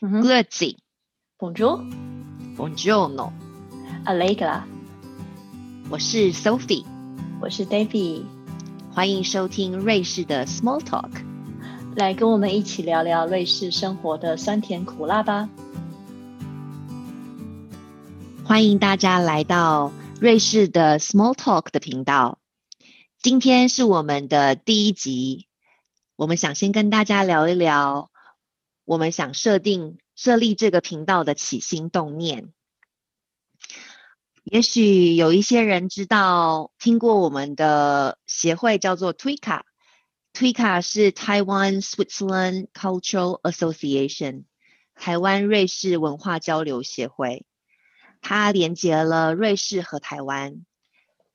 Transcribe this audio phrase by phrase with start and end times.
[0.00, 0.76] Grazie,
[1.40, 1.82] Bonjour,
[2.54, 3.32] buongiorno.
[4.04, 4.62] Allegra，
[5.90, 6.84] 我是 Sophie，
[7.40, 8.22] 我是 Davy，
[8.92, 11.10] 欢迎收听瑞士的 Small Talk。
[11.96, 15.48] 来跟我们一起聊聊瑞士生活的酸甜苦辣吧。
[18.44, 19.90] 欢迎大家来到
[20.20, 22.38] 瑞士的 Small Talk 的频道。
[23.20, 25.48] 今天是我们的第一集，
[26.14, 28.10] 我们想先跟大家聊一聊，
[28.88, 32.54] 我们想设定设立这个频道的起心动念。
[34.44, 44.44] 也许有一些人知道听过我们的协会叫做 TWICA，TWICA 是 Taiwan Switzerland Cultural Association，
[44.94, 47.44] 台湾瑞士文化交流协会。
[48.22, 50.64] 它连接了瑞士和台湾，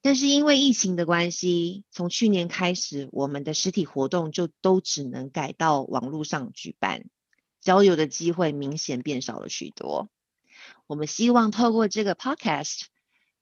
[0.02, 7.04] 但是因为疫情的关系，从去年开始，我们的实体活动就都只能改到网络上举办，
[7.64, 10.10] 交流的机会明显变少了许多。
[10.86, 12.84] 我们希望透过这个 podcast，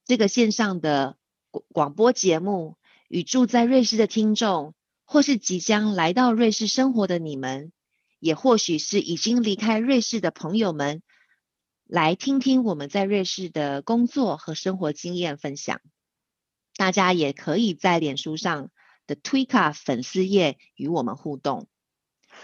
[0.05, 1.17] 这个线上的
[1.49, 7.71] 广广播节目，与住在瑞士的听众，或是即将来到瑞士生活的你们，
[8.19, 11.01] 也或许是已经离开瑞士的朋友们。
[11.85, 15.81] 来听听我们在瑞士的工作和生活经验分享。
[16.77, 18.71] 大家也可以在脸书上
[19.07, 21.67] 的 Twika 粉丝页与我们互动，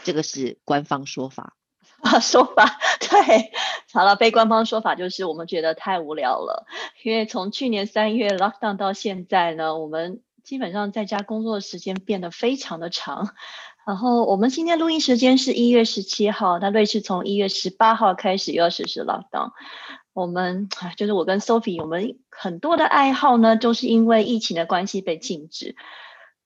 [0.03, 1.56] 这个是官方说法
[2.01, 3.51] 啊， 说法对。
[3.93, 6.65] 好了，非官方说法就是我们觉得太无聊了，
[7.03, 13.33] 因为从去年三月 Lockdown 到现在呢，我们基本上在家工作的时间变得非常的长。
[13.87, 19.51] 然后我们今天录音时间是一月十七号，那瑞士从一月十八号开始又要实施 lockdown。
[20.11, 25.75] 我们就是我跟 Sophie，我们很多的爱好呢，都是因为疫情的关系被禁止，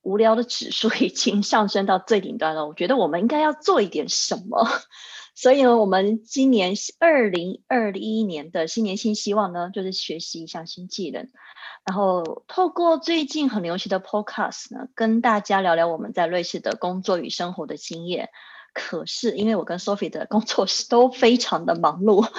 [0.03, 2.67] 无聊的指数已经上升到最顶端了。
[2.67, 4.67] 我觉得我们应该要做一点什么，
[5.41, 11.27] 所以呢，我们今年二零二一年的新年新希望呢，就是学习一项新技能。
[11.83, 18.29] 然后透过最近很流行的 Podcast 呢，跟大家聊聊我们在瑞士的工作与生活的经验。
[18.71, 22.29] 可是因为我跟 Sophie 的工作都非常的忙碌，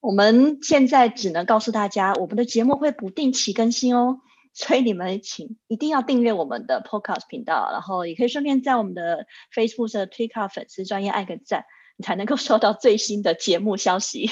[0.00, 4.20] 我们现在只能告诉大家，我们的节目会不定期更新哦。
[4.52, 11.64] 所以你们请一定要订阅我们的 Podcast 频道，然后也可以顺便在我们的 Facebook 的 Twitter 粉丝专业按个赞，
[11.96, 14.30] 你才能够收到最新的节目消息。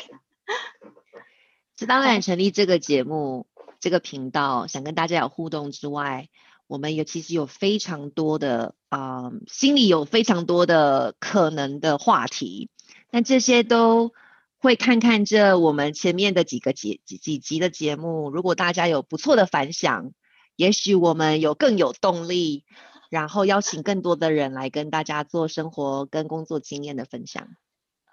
[1.78, 3.46] 是当然成立这个节目。
[3.80, 6.30] 这个频道想跟大家有互动之外，
[6.66, 12.70] 我们有其实有非常多的啊，心里有非常多的可能的话题，
[13.10, 14.14] 但这些都
[14.56, 20.12] 会看看这我们前面的几个节几几集的节目，如果大家有不错的反响，
[20.56, 22.64] 也许我们有更有动力，
[23.14, 27.46] 然后邀请更多的人来跟大家做生活跟工作经验的分享。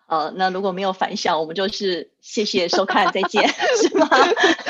[0.06, 3.48] 呃，那如果没有反响，我们就是谢谢收看，再见，
[3.82, 4.08] 是吗？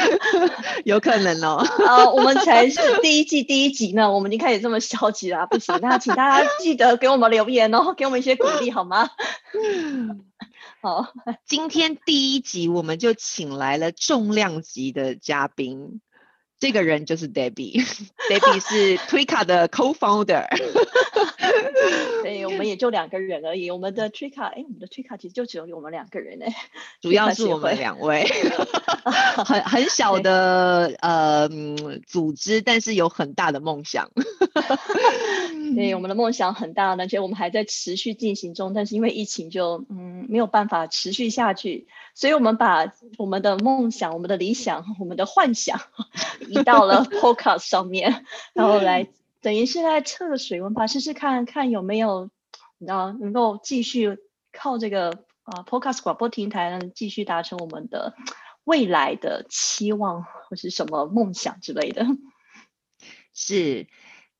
[0.86, 1.58] 有可能哦。
[1.86, 9.10] 啊，我们才是第一季第一集呢，我们已经开始这么消极了，不行，那请大家记得给我们留言哦，给我们一些鼓励好吗？
[10.82, 11.12] 好，
[11.46, 16.00] 今天第一集我们就请来了重量级的嘉宾。
[16.62, 20.46] 这个人就是 Debbie，Debbie 是 Twika 的 Co-founder。
[22.24, 23.72] 对，我们也就两个人而已。
[23.72, 26.54] 我们的 Trika，哎，我们的 Trika 其实就只有我们两个人哎。
[27.02, 28.28] 主要是我们两位，
[29.46, 31.50] 很很小的呃
[32.06, 34.10] 组织，但是有很大的梦想。
[35.76, 38.74] 对，我们的梦想很大，而且我们还在持续进行中。
[38.74, 45.80] 但是因为疫情，就嗯没有办法持续下去，所以我们把我们的梦想、我们的理想、我们的幻想。
[46.50, 49.08] 移到了 Podcast 上面，然后来
[49.42, 52.30] 等于是在测水温吧，试试看看有没有，
[52.78, 54.18] 你知道能够继续
[54.52, 58.16] 靠这个啊 Podcast 广播平台呢，继续达成我们的
[58.64, 62.06] 未来的期望或是什么梦想之类的。
[63.34, 63.88] 是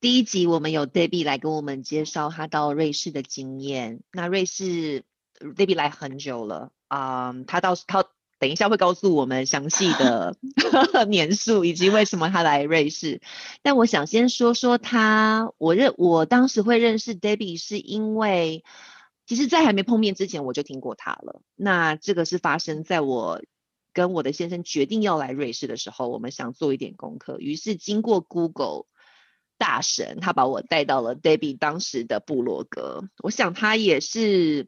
[0.00, 4.02] 第一集我们有 Debbie 来跟我们介绍他到瑞士的经验。
[4.12, 5.04] 那瑞士
[5.40, 8.06] Debbie 来很久了啊，他到他。
[8.42, 10.36] 等一下会告诉我们详细的
[11.06, 13.20] 年数以及为什么他来瑞士。
[13.62, 18.64] 但我想先说说他，我认我当时会认识 Debbie 是因为，
[19.26, 21.40] 其实，在还没碰面之前我就听过他了。
[21.54, 23.40] 那这个是发生在我
[23.92, 28.86] 跟我的先生决定要来瑞士的时候，我们想做一点功课，于是经过 Google
[29.56, 33.04] 大神，他把我带到了 Debbie 当时的部落格。
[33.22, 34.66] 我想他也是。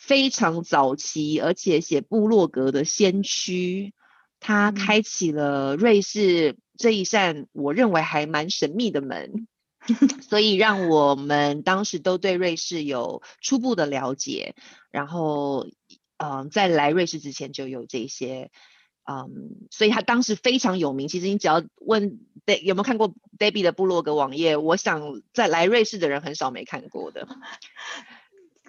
[0.00, 3.92] 非常早期，而且写部落格的先驱，
[4.40, 9.46] 他开启了瑞士这一扇我认为还蛮神秘的门，
[10.26, 14.54] 所以让我们当时都对瑞士有初步的了解。
[14.90, 15.68] 然后，
[16.16, 18.50] 嗯，在来瑞士之前就有这些，
[19.04, 21.08] 嗯，所以他当时非常有名。
[21.08, 22.18] 其实你只要问
[22.62, 27.28] 有没有看过 Debbie 的部落格网页，我想在来瑞士的人很少没看过的。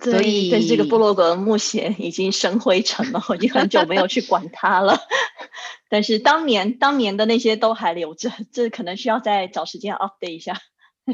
[0.02, 5.00] 所以，但这个部落格目前已经生灰尘了，我已经很久没有去管它了。
[5.90, 10.60] 但是当年当年的那些都还留着，这可能需要再找时间 update 一下。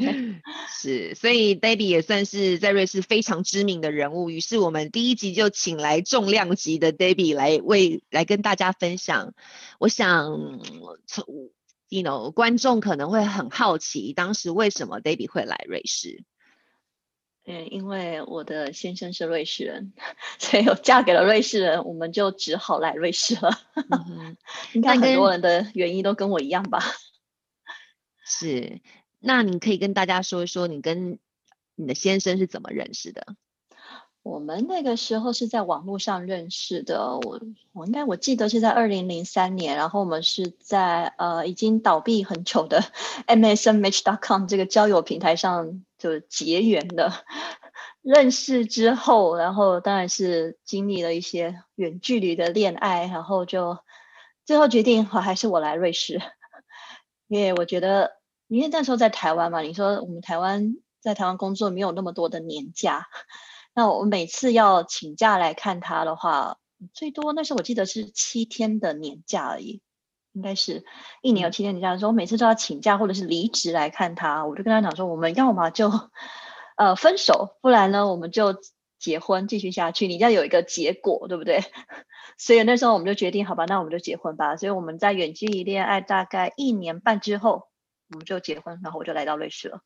[0.80, 4.30] 是，所以 Debbie 也算是在瑞士非常知名的人物。
[4.30, 9.32] 于是我们第一集就请来重量级的 Debbie 来为来跟大家分享。
[9.78, 10.60] 我想，
[11.06, 11.24] 从
[11.88, 16.22] you know 观众可能会很好奇，当时为什么 Debbie 会来瑞士？
[17.50, 19.94] 嗯，因为我的先生是瑞士人，
[20.38, 23.58] 所以我嫁给了瑞士人，我们就只好来瑞士了。
[24.74, 26.78] 应该很多人的原因都跟我一样吧？
[28.22, 28.82] 是，
[29.18, 31.18] 那你可以跟大家说一说，你跟
[31.74, 33.26] 你的先生是怎么认识的？
[34.22, 37.40] 我们那个时候是在网络上认识的，我
[37.72, 42.84] 我应该我记得是在二零零三年，然后我们是在呃已经倒闭很久的
[43.26, 47.12] MSNMatch.com 这个交友平台上就结缘的。
[48.00, 53.78] 认识之后，然后当然是经历了一些远距离的恋爱，然后就
[54.46, 56.22] 最后决定我还是我来瑞士，
[57.26, 58.12] 因为我觉得
[58.46, 63.08] 因为那时候在台湾嘛，你说我们台湾在台湾工作没有那么多的年假。
[63.74, 66.58] 那我每次要请假来看他的话，
[66.94, 69.82] 最多那时候我记得是七天的年假而已，
[70.32, 70.84] 应该是
[71.22, 75.90] 一年有七天的假的时候，我每次都要请假或者是离职来看他，我就跟他讲说，我们要么就
[76.76, 78.56] 呃分手，不然呢我们就
[78.98, 81.62] 结婚继续下去，你要有一个结果，对不对？
[82.36, 84.56] 所以那时候我们就决定，好吧，那我们就结婚吧。
[84.56, 87.68] 所以我们在远距离恋爱大概一年半之后，
[88.10, 89.80] 我们就结婚，然后我就来到瑞士了。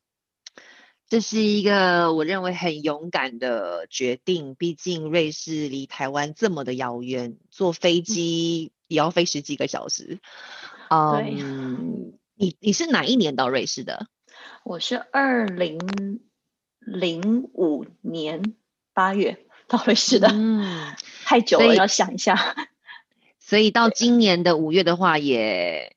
[1.07, 10.19] 这是一个我认为很勇敢的决定，毕竟瑞士离台湾这么的遥远，坐飞机也要飞十几个小时。
[10.89, 14.07] 嗯，你你是哪一年到瑞士的？
[14.63, 15.79] 我是二零
[16.79, 18.55] 零五年
[18.93, 20.29] 八月到瑞士的。
[20.31, 20.95] 嗯，
[21.25, 22.55] 太久了，要想一下。
[23.39, 25.95] 所以到今年的五月的话，也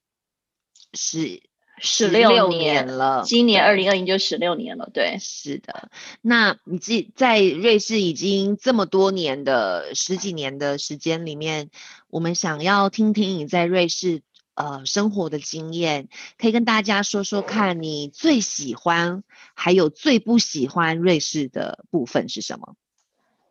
[0.95, 1.43] 是。
[1.79, 4.91] 十六年了，今年二零二零就十六年了。
[4.93, 5.91] 对，是的。
[6.23, 11.71] 那你自己在瑞士已经这么多年的十几年的时间里面，
[12.09, 14.23] 我们想要听听你在瑞士
[14.55, 16.09] 呃生活的经验，
[16.39, 19.23] 可以跟大家说说看你最喜欢
[19.55, 22.75] 还有最不喜欢瑞士的部分是什么？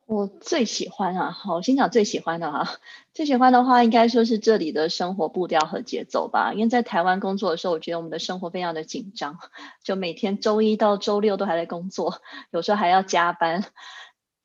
[0.06, 2.78] 我最喜欢啊，好，我先讲最喜欢的哈。
[3.14, 6.54] 最喜欢的话，应该说是这里的生活步调和节奏吧。
[6.54, 9.40] 因为在台湾工作的时候，我觉得我们的生活非常的紧张，
[9.84, 12.22] 就每天周一到周六都还在工作，
[12.52, 13.66] 有时候还要加班。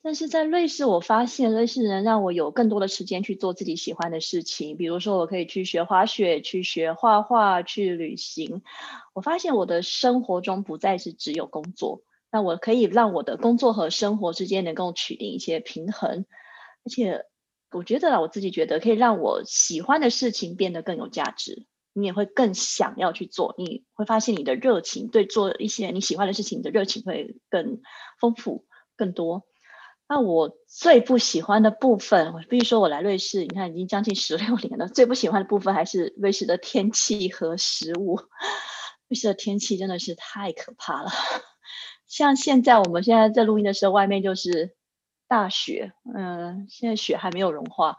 [0.01, 8.63] 但是在瑞士，我发现瑞士人让我有更多的时间去做自己喜欢的事情，比如说我可以去学滑雪、去学画画、去旅行。
[9.13, 12.01] 我发现我的生活中不再是只有工作。
[12.31, 16.25] 那我可以让我的工作和生活之间能够取得一些平衡，
[16.85, 17.25] 而且
[17.71, 27.81] 我觉得我自己觉得可以让我喜欢的事情变得更有价值，你也会更想要去做，你会发现你的热情对做一些你喜欢的事情，的热情会更
[28.19, 29.45] 丰富更多。
[30.07, 38.19] 那我最不喜欢的部分，我必须说我来瑞士，你看已经将近十六年了，最不喜欢的部分还是瑞士的天气和食物。
[39.07, 41.11] 瑞士的天气真的是太可怕了。
[42.11, 44.75] 像现在，我们现在在录音的时候，外面就是
[45.29, 47.95] 大雪，嗯，现在雪还没有融化，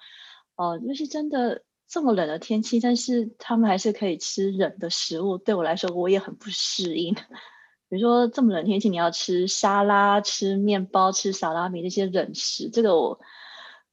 [0.55, 5.39] 哦，就是真的这么冷的天气，但是他们还是可以吃冷的食物。
[5.39, 7.15] 对我来说，我也很不适应。
[7.89, 13.19] 比如说这么冷天气，你要吃沙拉、吃面包、吃萨拉米那些冷食，这个我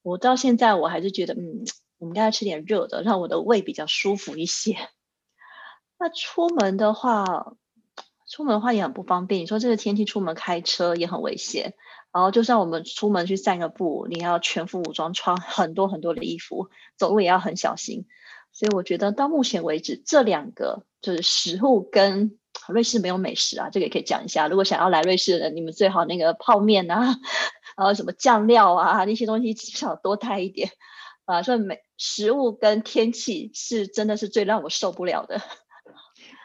[0.02, 1.64] 我到现在我还是觉得，嗯，
[1.98, 4.76] 我们应该吃点热的，让我的胃比较舒服一些。
[5.98, 7.54] 那出门的话。
[8.30, 9.42] 出门的话也很不方便。
[9.42, 11.74] 你说这个天气出门开车也很危险。
[12.12, 18.08] 然后就算我们出门去散个步，你要全副武装，穿很多很多的衣服，走路也要很小心。
[18.52, 24.48] 所以我觉得到目前为止，这两个就是食物跟瑞士没有美食啊，这个也可以讲一下。
[24.48, 27.16] 如果想要来瑞士的人，你们最好那个泡面啊，
[27.78, 30.72] 然 后什么酱料啊那些东西至少多带一点
[31.26, 31.42] 啊。
[31.44, 35.40] 所以美食物跟天气是真的是最让我受不了的。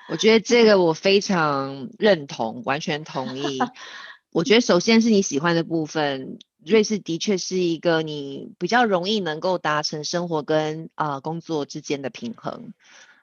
[0.09, 3.59] 我觉得这个我非常认同，完全同意。
[4.31, 12.75] 我觉得首先是你喜欢的部分，瑞士的确是一个你比较容易能够达成生活跟啊工作之间的平衡。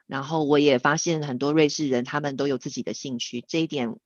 [0.06, 3.96] 然后我也发现很多瑞士人他们都有自己的兴趣，这一点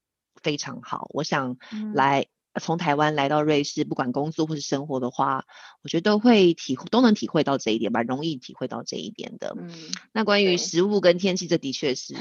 [0.42, 1.08] 非常好。
[1.10, 1.56] 我想
[1.94, 2.26] 来
[2.60, 5.44] 从台湾来到瑞士，不管工作或是生活的话，
[5.82, 9.54] 我觉得都会体都能体会到这一点吧，容易体会到这一点的。
[9.58, 9.70] 嗯，
[10.12, 12.14] 那关于食物跟天气，这的确是，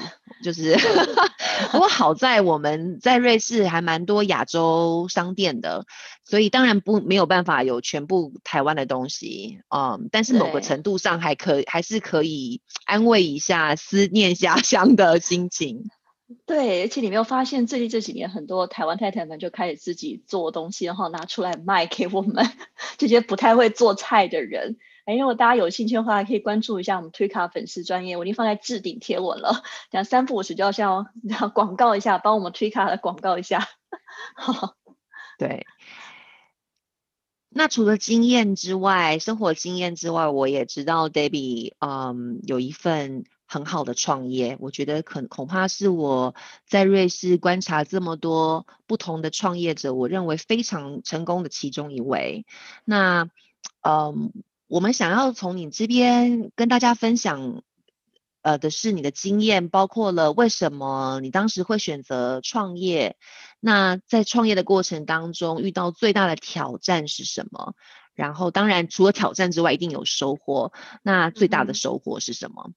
[0.43, 0.75] 就是，
[1.71, 5.85] 不过好在我们在瑞士还蛮多亚洲商店的，
[6.23, 15.89] 所以当然不没有办法有全部台湾的东西，嗯，但是某个程度上还可还是可以安慰一下思念家乡的心情。
[16.47, 22.43] 对，而且你没有发现，最近这几年很多台湾太太们就开始自己做东西，然后拿出来卖给我们
[22.97, 24.77] 这些不太会做菜的人。
[25.05, 29.61] 哎，如果大家有兴趣的话，可以关注一下我们推卡粉丝专业，我已经放在置顶贴文了。
[29.91, 31.11] 讲三不五时就要像
[31.53, 33.67] 广告一下，帮我们推卡的广告一下。
[35.37, 35.67] 对。
[37.49, 43.25] 那除了经验之外，生活经验之外，我也知道 Debbie，嗯，有一份。
[43.55, 46.35] 很好的创业，我觉得可恐怕是我
[46.67, 52.45] 在瑞士观察这么多不同的创业者，我认为非常成功的其中一位。
[52.83, 53.29] 那，
[53.81, 54.33] 嗯，
[54.67, 57.63] 我们想要从你这边跟大家分享，
[58.41, 63.15] 呃，的是你的经验，包括了为什么你当时会选择创业，
[63.61, 67.73] 那在创业的过程当中遇到最大的挑战是什么？
[68.15, 70.73] 然后，当然除了挑战之外，一定有收获。
[71.03, 72.71] 那最大的收获是什么？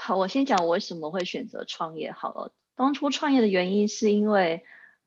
[0.00, 2.12] 好，我先讲我为什么会选择创业。
[2.12, 4.64] 好了，当初创业的原因是因为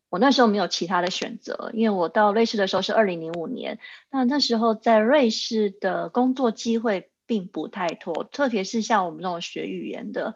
[0.09, 3.79] 我那时候没有其他的选择，因为我到瑞士的时候是二零零五年，
[4.09, 10.35] 那那时候在瑞士的工作机会并不太多，特别是像我们这种学语言的，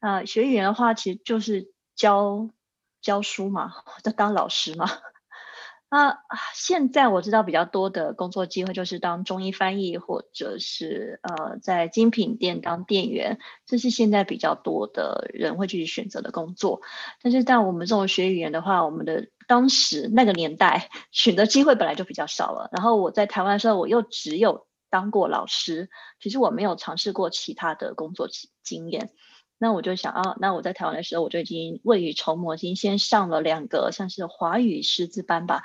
[0.00, 2.50] 呃，学语言的话其实就是教
[3.00, 3.72] 教书嘛，
[4.04, 4.86] 就 当老师嘛。
[5.96, 6.18] 那
[6.52, 16.82] 现在我知道比较多的工作机会就是当中医翻译，或者是呃在精品店当店员，这是现在比较多的人会去选择的工作。
[17.22, 22.68] 但是在我们这种学语言的话，我们的当时那个年代 选择机会本来就比较少了。
[22.72, 25.88] 然后我在台湾的时候，我又只有当过老师，
[26.20, 28.28] 其实我没有尝试过其他的工作
[28.62, 29.12] 经验。
[29.58, 35.62] 那我就想啊，那我在台湾的时候，我就已经未雨绸缪，已经先上了两个像是华语师资班吧。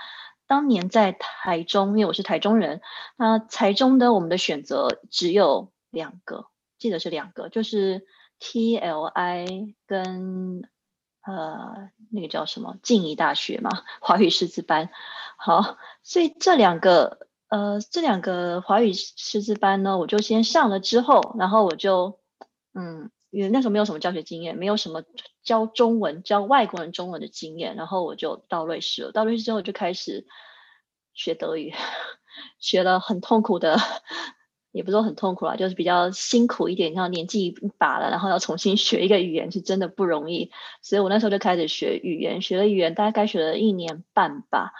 [0.47, 2.81] 当年在台中，因为我是台中人，
[3.17, 8.05] 那台中的我们的选择只有两个，记得是两个，就是
[8.39, 10.69] TLI 跟
[11.23, 13.69] 呃那个叫什么静宜大学嘛，
[13.99, 14.89] 华语师资班。
[15.37, 22.19] 好，所以这两个呃这两个华语师资班呢，我就先上了之后，然后我就
[22.73, 23.09] 嗯。
[23.31, 25.03] 因为那时候没有什么教学经验，没有什么
[25.41, 29.11] 教中文、教外国人中文的经验，然后我就到瑞士了。
[29.11, 30.27] 到瑞士之后就开始
[31.13, 31.73] 学德语，
[32.59, 33.77] 学了很痛苦的，
[34.71, 36.93] 也不说很痛苦啦，就是比较辛苦一点。
[36.93, 40.51] 像年纪一把了，然后要重新 学一个语言，是真的不容易。
[40.81, 44.73] 所以我那时候就开始学语言，学了语言大概学了一年半吧。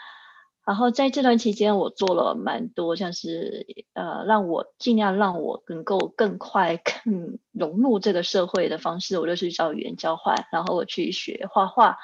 [0.72, 11.98] 然后在这段期间，我做了蛮多，像是呃，让我尽量让我能够更快更融入这个社会的方式，我就去找语言交换，然后我去学画画，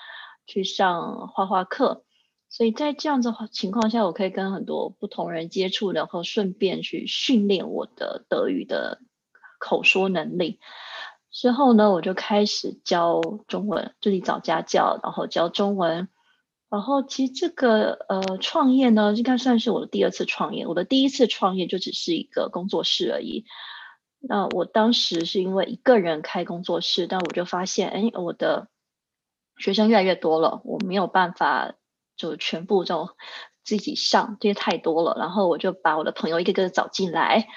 [0.45, 2.03] 去上画画课。
[2.49, 8.99] 所以在这样子情况下，我可以跟很多不同人接触，然后顺便去训练我的德语的
[9.59, 10.59] 口说能力。
[11.31, 16.09] 之后呢，我就开始教中文，这里找家教，然后教中文。
[16.69, 20.67] 然后其实这个呃创业呢，应该算是我的第二次创业。
[20.67, 23.45] 我的第一次创业就只是一个工作室而已。
[24.19, 28.67] 那我当时是因为一个人开工作室，但我就发现，哎，我的
[29.57, 31.75] 学生越来越多了，我没有办法
[32.17, 33.11] 就全部这种
[33.63, 35.15] 自己上，这些太多了。
[35.17, 37.47] 然后我就把我的朋友一个个找进来，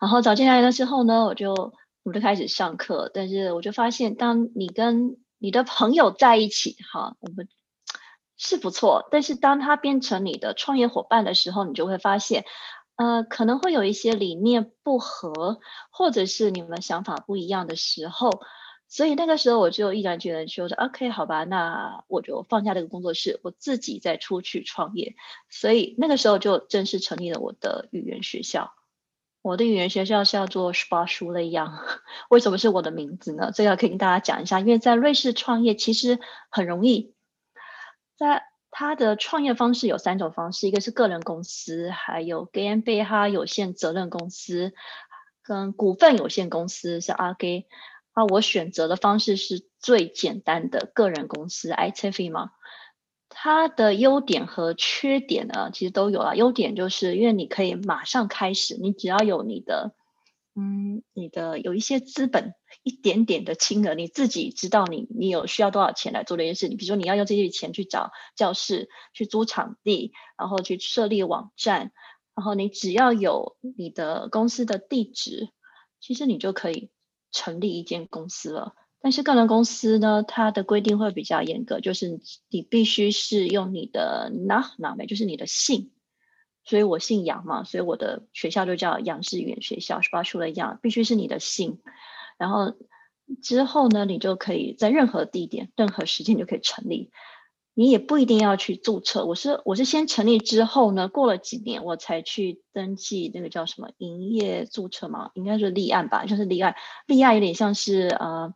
[0.00, 1.72] 然后找进来了之后呢，我就
[2.04, 3.10] 我就开始上课。
[3.12, 7.48] 但是我就发现，当你跟你的朋友在一起，哈，我们。
[8.44, 12.44] 是不错，但是当他变成你的创业伙伴的时候，你就会发现，
[12.96, 15.60] 呃，可能会有一些理念不合，
[15.92, 18.42] 或者是你们想法不一样的时候，
[18.88, 25.14] 所以那个时候我就毅然决然说：“OK，好吧，那我就放下这个工作室，我自己再出去创业。”
[25.48, 28.72] 所以那个时候就正式成立了我的语言学校。
[29.40, 31.78] 我的语言学校是要做 s p a 书的一样，
[32.28, 33.52] 为什么是我的名字呢？
[33.54, 36.18] 这个可以跟大家讲一下，因为在瑞士创业其实
[36.50, 37.14] 很容易。
[38.22, 44.72] 他他的创业方式有三种方式，一个是个人公司，还有 g a m b 哈有限责任公司，
[45.42, 47.66] 跟股份有限公司是 RG。
[48.12, 52.50] 啊，我选择的方式是最简单的个人公司 ITV 嘛。
[53.30, 56.34] 它的优点和缺点呢，其实都有啊。
[56.34, 59.94] 优点就是因为你可以马上开始，你只要有你的
[60.54, 66.68] 嗯，你的有一些资本，一点点的金额，你自己知道你你有需要多少钱来做这件事。
[66.68, 71.92] 你比如说你要用这些钱去找教室，去租场地，然后去设立网站，
[72.34, 75.48] 然后你只要有你的公司的地址，
[76.00, 76.90] 其实你就可以
[77.30, 78.74] 成立一间公司了。
[79.00, 85.92] 但是个人公司呢，它的规定会比较严格，就是你必须是用你的 n a m 就是你的姓。
[86.64, 90.22] 所以我姓杨嘛，所以我的学校就叫杨氏语言学校，是吧？
[90.22, 91.80] 出了杨，必须是你的姓。
[92.38, 92.74] 然后
[93.42, 97.10] 之后呢，你就可以在任何地点、任何时间就可以成立。
[97.74, 99.24] 你也不一定要去注册。
[99.24, 106.76] 我是我是先成立之后呢，过了几年我才去登记那个叫什么营业注册嘛，应该是立案吧，就是立案。
[107.06, 108.54] 立案有点像是呃，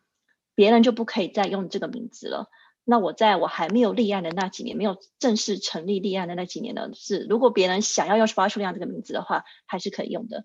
[0.55, 2.51] 别人就不可以再用这个名字了。
[2.89, 10.45] 那我在我还没有立案的那几年，没有正式成立立案的那几年呢，是如果别人想要要发出这样这个名字的话，还是可以用的。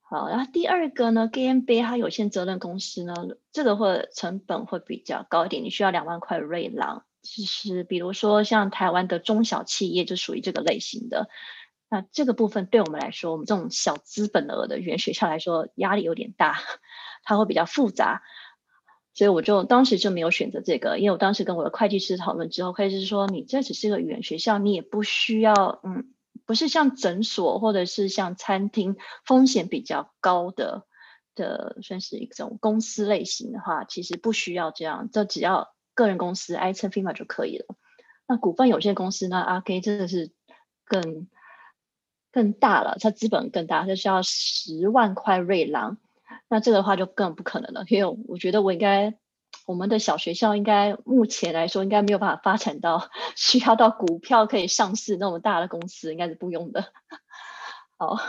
[0.00, 3.14] 好，然后第二个呢，GMB 它有限责任公司呢，
[3.50, 7.04] 这个会成本会比较高一点，你需要两万块瑞郎。
[7.22, 11.28] 就是比如说像台湾的中小企业就属于这个类型的。
[11.88, 16.58] 那这个部分对我们来说，我们这种小资本额的语言学校来说，压力有点大，
[17.22, 18.22] 它会比较复杂。
[19.14, 26.12] 所以我就当时就没有选择这个，因为我当时跟我的会计师讨论之后，会计师说你这只是个语言学校，你也不需要，嗯，
[26.44, 30.84] 不是像诊所或者是像餐厅风险比较高的
[31.36, 37.76] 的，算是一种公司类型的话，其实不需要这样，就只要个人公司 I T firm 就可以了。
[38.26, 40.32] 那股份有限公司呢？R K 真的是
[40.84, 41.28] 更
[42.32, 45.98] 更大了，它资本更大，它需要十万块瑞郎。
[46.54, 49.18] 那这个的话就更不可能了，因为我觉得我应该，
[49.66, 56.92] 我们的小学校应该目前来说应该没有办法发展到 需要到股票可以上市那么大的公司，应该是不用的。
[57.98, 58.20] 好，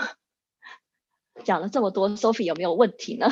[1.44, 3.32] 讲了这么多，Sophie 有没有问题呢？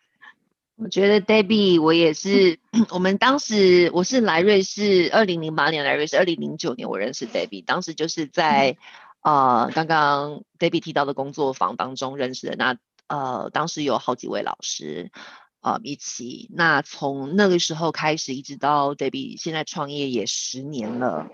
[0.76, 2.58] 我觉得 Debbie，我也是，
[2.88, 8.78] 我们当时我是来瑞士，二零零八年来瑞士，二零零九年我认识 Debbie，当时就是在
[9.20, 12.78] 呃刚刚 Debbie 提到的工作坊当中认识的那。
[13.08, 15.12] 呃，当时有好几位老师，
[15.60, 16.50] 呃，一起。
[16.52, 21.28] 那从那个时候开始，一直到 Debbie 现在创业也十年了，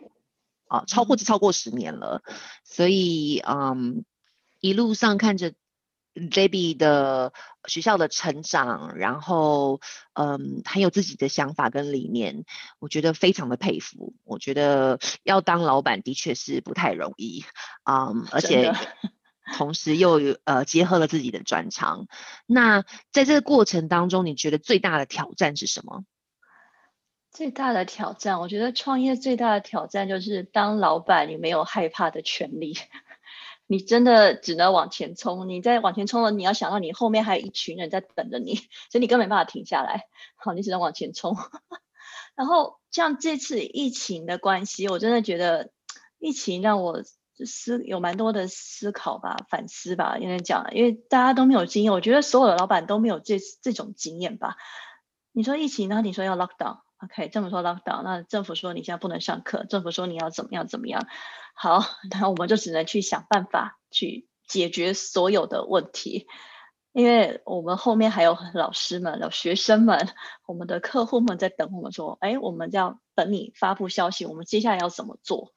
[0.69, 2.23] 啊，超过超过十年了。
[2.65, 4.05] 所以，嗯，
[4.61, 5.55] 一路上看着
[6.15, 7.33] Debbie 的
[7.67, 9.81] 学校的成长，然后，
[10.13, 12.45] 嗯，很有自己的想法跟理念，
[12.81, 14.15] 我觉得非常的佩服。
[14.25, 17.45] 我觉得要当老板的确是不太容易，
[17.83, 18.75] 啊，而且。
[19.57, 22.07] 同时又呃结合了自己的专长，
[22.47, 26.05] 那在这个过程当中，你觉得最大的挑战是什么？
[27.31, 32.77] 最大的挑战，我觉得创业最大的挑战就是当老板，你没有害怕的权利，
[33.67, 35.49] 你真的只能往前冲。
[35.49, 38.55] 你在往前冲了，你要想到你后面还有一群人在等着你，
[38.91, 40.03] 所以你根本没办法停下来。
[40.37, 41.37] 好，你只能往前冲。
[42.37, 45.71] 然后像这次疫情的关系，我真的觉得
[46.19, 47.03] 疫情让我。
[47.45, 54.57] 思有蛮多的思考吧，反思吧，应该讲，因为大家都没有经验，我觉得所有的老板都没有这这种经验吧。
[55.33, 56.03] 你说疫情呢？
[56.03, 61.07] 你说要 lock down，OK，政府说 lock down，那政府说你现在不能上课，政府说你要怎么样怎么样。
[61.55, 66.27] 好，那我们就只能去想办法去解决所有的问题，
[66.93, 70.11] 因为我们后面还有老师们、有学生们、
[70.47, 75.53] 我们的客户们在等我们说，哎，我们要等你发布消息，我们接下来要怎么做？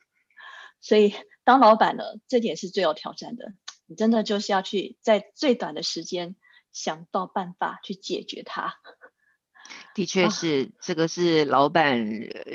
[0.86, 1.16] 所以。
[1.48, 3.54] 当老板呢这点是最有挑战的，
[3.86, 6.36] 你真的就是要去在最短的时间
[6.74, 8.80] 想到办法去解决它。
[9.94, 12.04] 的确是，这个是老板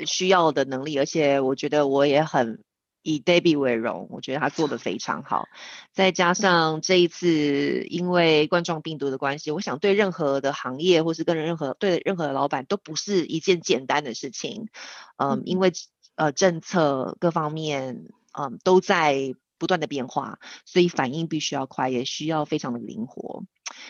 [0.05, 2.65] 需要的能力，而且我觉得我也很
[3.01, 5.47] 以 Debbie 为荣，我觉得他做的非常好。
[5.93, 14.67] 再加上这一次因为冠状病毒的关系，我想对任何的行业或是跟任何对任何的老板都不是一件简单的事情。
[15.15, 15.71] 嗯，因为
[16.15, 18.09] 呃政策各方面。
[18.31, 23.43] 嗯，都在不断的变化，所以反应必须要快，也需要非常的灵活。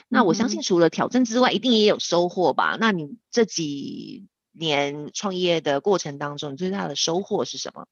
[0.08, 2.78] 那我相信除了挑战之外，一定也有收获吧？
[2.80, 7.88] 那你这几年创业的过程当中，最大的收获是什么？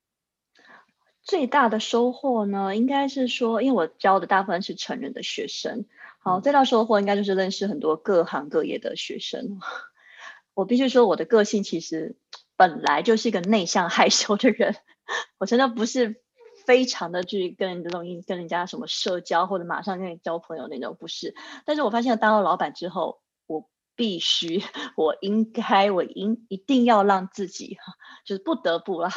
[1.23, 5.85] 最大的收获呢，应该是说，因为我教的大部分是成人的学生，
[6.19, 9.59] 好，最大收获应该就是认识很多各行各业的学生。
[10.53, 12.17] 我必须说，我的个性其实
[12.57, 14.75] 本来就是一个内向害羞的人，
[15.39, 16.21] 我真的不是。
[16.69, 21.33] 非常的去跟这种跟人家什么社交或者马上跟你交朋友那种不是，
[21.65, 24.61] 但是我发现当了老板之后，我必须，
[24.95, 27.79] 我应该，我应一定要让自己，
[28.23, 29.09] 就是不得不啦，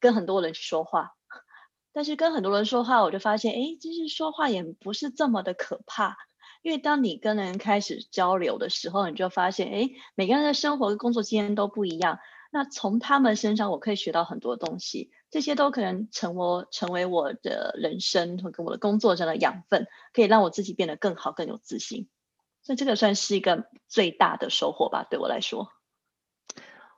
[0.00, 1.10] 跟很多人去说话。
[1.92, 6.16] 但是跟很多人说话，我就发现，哎，其实说话也不是这么的可怕。
[6.62, 12.18] 因为当你跟人开始交流的时候，你就发现，哎，每个人的生活跟工作经验都不一样。
[12.50, 22.06] 那从他们身上，我可以学到很多东西，这些都可能成我成为我的人生和跟我的工作上的养分，可以让我自己变得更好、更有自信。
[22.62, 25.72] 所以这个算是一个最大的收获吧，对我来说。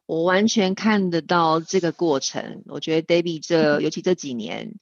[0.05, 2.62] 我完全看得到这个过程。
[2.66, 4.75] 我觉得 Debbie 这尤其这几年，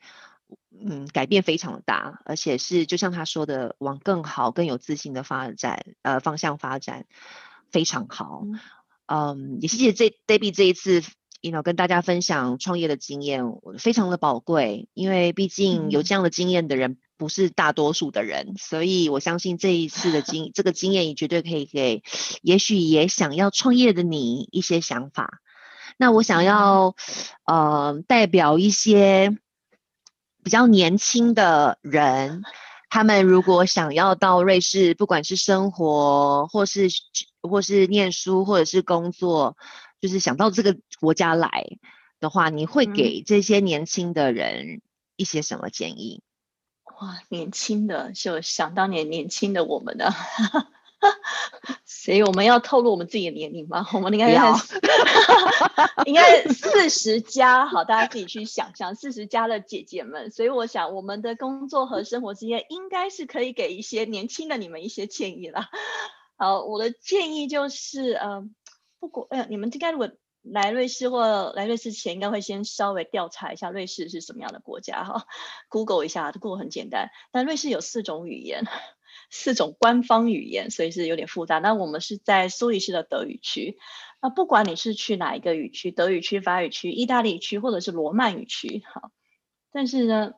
[0.76, 7.06] 嗯，改变非常的大，而且是就像他说的，往更好、更有自信的发展呃方向发展，
[7.70, 8.42] 非常好。
[9.06, 11.02] 嗯，也谢谢这 Debbie 这一次
[11.44, 13.44] ，you know 跟大家分享创业的经验，
[13.78, 14.88] 非常的宝贵。
[14.94, 22.02] 因为毕竟有这样的经验的人不是大多数的人，所以我相信这一次的经 这个经验，也绝对可以给
[22.40, 25.40] 也许也想要创业的你一些想法。
[25.98, 26.96] 那我想要
[27.44, 29.36] 呃代表一些
[30.42, 32.42] 比较年轻的人。
[32.90, 36.86] 他们如果想要到瑞士，不管是生活，或是
[37.42, 39.56] 或是念书，或者是工作，
[40.04, 41.78] 就是想到这个国家来
[42.20, 44.82] 的话，你会给这些年轻的人
[45.16, 46.20] 一些什么建议？
[47.00, 50.10] 哇，年轻的就想当年年轻的我们呢？
[51.86, 53.88] 所以我们要透露我们自己的年龄吗？
[53.94, 54.54] 我们应该要，
[56.04, 60.30] 应该四十加，好，大家自己去想象四十加的姐姐们。
[60.30, 65.70] 所以我想，我们的工作和生活之间，应该是可以给一些年轻的你们一些建议了。
[66.36, 68.54] 好，我的建议就是，嗯，
[69.04, 70.10] 不过，哎，你们应该如果
[70.42, 75.26] 来瑞士或来瑞士前，应该会先稍微调查一下瑞士是什么样的国家哈，
[75.68, 77.10] Google 一下，Google 很简单。
[77.32, 78.64] 但瑞士有四种语言。
[79.30, 81.58] 四种官方语言，所以是有点复杂。
[81.58, 83.78] 那我们是在苏黎世的德语区。
[84.20, 89.10] 那不管你是去哪一个语区，德语区、法语区、意大利区，或者是罗曼语区，好。
[89.72, 90.34] 但是呢，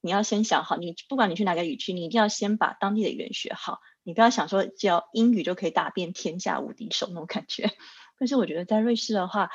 [0.00, 3.80] 你要先想好，你不管你去哪个语区，你一定要先把当地的语言学好。
[4.02, 7.72] 你不要想说，只要英语就可以打遍天下无敌手那种感觉。
[8.18, 9.50] 但是我觉得在瑞士的话，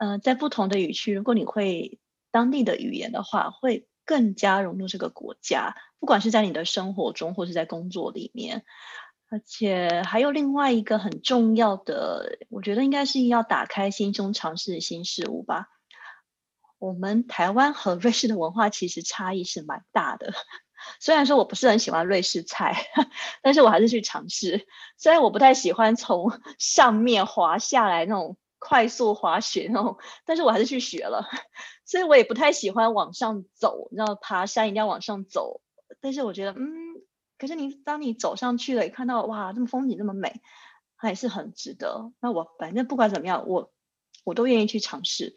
[0.00, 1.98] 呃，在不同的语区，如果你会
[2.30, 3.86] 当地的语言的话，会。
[4.04, 8.64] 更加融入这个国家，不管是在你的生活中，或是在工作里面，
[9.30, 15.68] 而且还有另外一个很重要的，我觉得应该是要打开心胸，尝试新事物吧。
[16.78, 20.34] 我们台湾和瑞士的文化其实差异是蛮大的，
[21.00, 22.86] 虽然说我不是很喜欢瑞士菜，
[23.42, 24.66] 但是我还是去尝试。
[24.96, 28.36] 虽然我不太喜欢从上面滑下来那种。
[28.64, 31.28] 快速滑雪那种，但是我还是去学了，
[31.84, 35.60] 所以我也不太喜欢往上走，你知道爬山一定要往上走，
[36.00, 36.70] 但是我觉得，嗯，
[37.38, 40.40] 可是你当你走上去了，看到哇，这么风景这么美，
[40.94, 42.12] 还是很值得。
[42.20, 43.72] 那我反正不管怎么样，我
[44.22, 45.34] 我都愿意去尝试，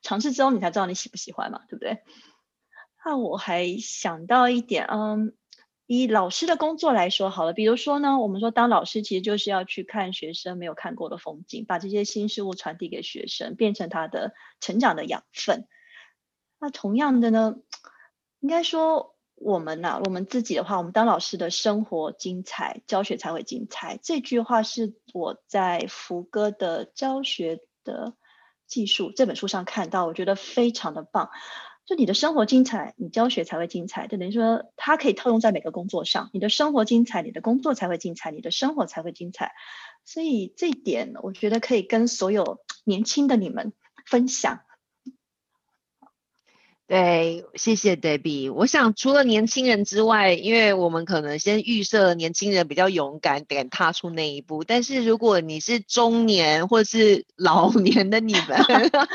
[0.00, 2.02] 尝试之后你才知道你喜不喜欢嘛，对不对？
[3.04, 5.34] 那我还想到一点，嗯。
[5.86, 15.66] 以老师的工作来说，好了，比如说呢，我们说当老师其实就是要去看学生没有看过的风景，把这些新事物传递给学生，变成他的成长的养分。
[16.58, 17.56] 那同样的呢，
[18.40, 23.98] 应该说我们呐，我们自己的话，我们当老师的生活精彩，教学才会精彩。
[24.02, 28.14] 这句话是我在福哥的教学的
[28.66, 31.28] 技术这本书上看到，我觉得非常的棒。
[31.84, 34.06] 就你的生活精彩，你教学才会精彩。
[34.06, 36.30] 就等于说，它可以套用在每个工作上。
[36.32, 39.52] 你的生活精彩，你的工作才会精彩，你的生活才会精彩。
[40.04, 43.72] 所以这一点，我觉得可以跟所有年轻的你们
[44.06, 44.60] 分享。
[46.88, 48.52] 对，谢谢 Debbie。
[48.52, 54.62] 我想除了年轻人之外，因为我们可能先预设年轻人比较勇敢，敢踏出那一步。
[54.62, 58.58] 但是如果你是中年或是老年的你们，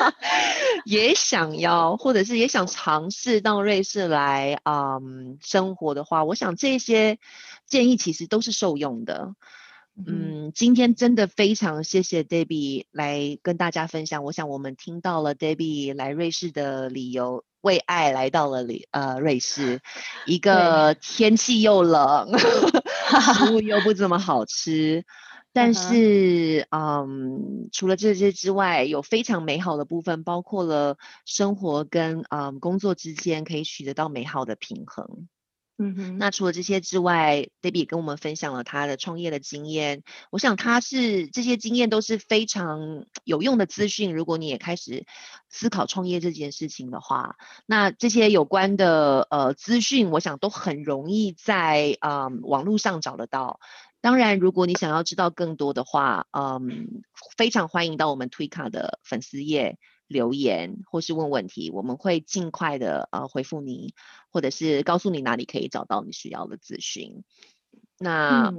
[0.86, 4.98] 也想要或者是也想尝试到瑞士来啊
[5.42, 7.20] 生活的话，我想这些
[7.68, 9.36] 建议其实都是受用的。
[10.04, 14.24] 嗯，今天真的非常谢谢 Debbie 来跟大家分享。
[14.24, 17.44] 我想我们听到了 Debbie 来瑞士的理由。
[17.68, 19.82] 为爱来到了里呃瑞士，
[20.26, 22.32] 一个天气又冷，
[23.36, 25.04] 食物又不怎么好吃，
[25.52, 35.28] 但是嗯，除了这些之外，有非常美好的部分，包括了生活跟嗯工作之间可以取得到美好的平衡。
[35.80, 40.02] 嗯哼，那除了这些之外，Debbie 跟我们分享了他的创业的经验。
[40.32, 44.16] 我想他是这些经验都是非常有用的资讯。
[44.16, 45.06] 如果你也开始
[45.50, 47.36] 思考创业这件事情的话，
[47.68, 53.60] 那这些有关的呃资讯，我想都很容易在啊网络上找得到。
[54.02, 57.04] 当然，如果你想要知道更多的话，嗯，
[57.38, 59.78] 非常欢迎到我们推卡的粉丝页。
[60.08, 63.94] 留言或是问问题，我们会尽快的呃回复你，
[64.32, 67.24] 或者是告诉你哪里可以找到你需要的资讯。
[68.00, 68.54] 那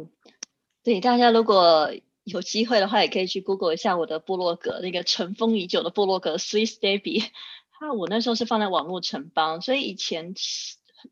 [0.82, 1.90] 对大家如果
[2.24, 7.24] 有机会的话，也可以去 Google 一下我的部落格，那个尘封已久的部落格 Swiss Debbie。
[7.80, 10.34] 他我那时候是放在网络城邦，所以以前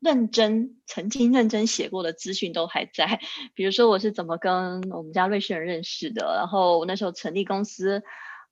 [0.01, 3.21] 认真曾经认真写过的资讯都还在。
[3.55, 8.03] 比如说我是怎么跟我们家瑞士人认识的，然后我那时候成立公司，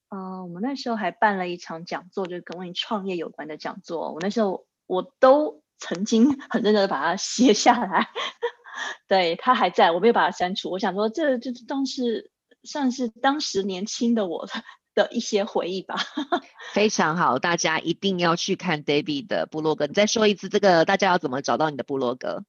[0.10, 4.14] 嗯，我们那时候还办了一场讲座，就是跟创业有关的讲座。
[4.14, 8.10] 我那时候我都曾经 很认真的把它写下来。
[9.08, 10.70] 对它还在，我没有把它删除。
[10.70, 12.32] 我想说，这这当时
[12.64, 14.48] 算是当时年轻的我
[14.94, 15.96] 的 一些回忆吧。
[16.74, 19.88] 非常好，大家一定要去看 David 的部落格。
[19.88, 22.44] 你再说一次，这个大家要怎么找到你的部落格？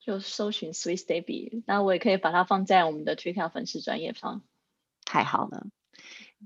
[0.00, 4.42] 就搜寻 Swiss David，那我也可以把它放在我们的 Twitter 粉丝专业上。
[5.04, 5.66] 太好了，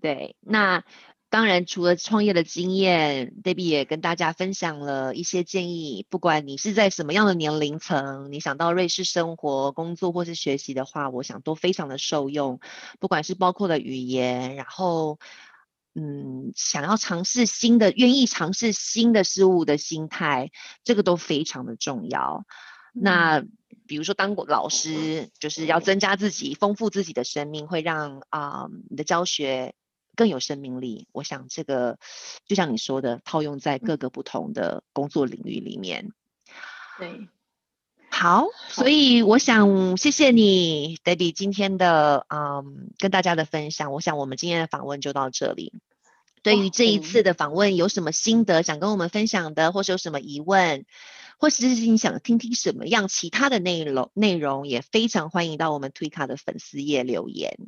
[0.01, 0.85] 对，那。
[1.31, 6.07] 当然，除了创业的经验，Debbie 也跟大家分享了一些建议。
[6.09, 12.61] 不管你是在什么样的年龄层，你想到瑞士生活、工作或是学习的话，我想都非常的受用。
[13.01, 15.19] 不管是包括了语言，然后，
[15.97, 20.53] 嗯，想要尝试新的、愿意尝试新的事物的心态，
[20.85, 22.45] 这个都非常的重要。
[22.93, 23.43] 那
[23.89, 29.75] 比如说，当老师就是要增加自己、丰富自己的生命，会让啊你的教学。
[30.17, 31.99] 更有生命力，我想这个
[32.47, 36.13] 就像你说的，套用在各个不同的工作领域里面。
[36.99, 37.29] 对，
[38.11, 43.93] 好，所以我想谢谢你，Debbie 今天的嗯跟大家的分享。
[43.93, 45.73] 我想我们今天的访问就到这里。
[46.43, 50.85] 对于这一次的访问有什么心得想跟我们分享的，或是有什么疑问，
[51.39, 57.59] 或是你想听听什么样其他的内容，内容也非常欢迎到我们推卡的粉丝页留言，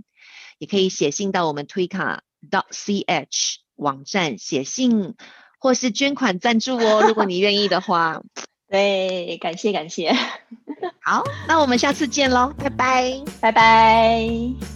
[0.59, 2.22] 也可以写信到我们推卡。
[2.50, 5.14] Dot ch 网站写信
[5.59, 8.22] 或是捐款赞助哦， 如果你愿意的话。
[8.68, 10.12] 对，感谢感谢。
[11.00, 14.75] 好，那我们下次见喽，拜拜，拜拜。